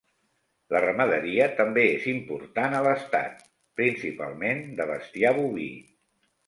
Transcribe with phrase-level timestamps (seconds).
[0.75, 3.47] La ramaderia també és important a l'estat,
[3.83, 5.73] principalment de bestiar boví.